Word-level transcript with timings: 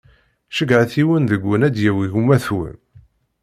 Ceggɛet 0.55 0.91
yiwen 0.99 1.23
deg-wen 1.31 1.65
ad 1.67 1.73
d-yawi 1.75 2.05
gma-twen; 2.13 2.77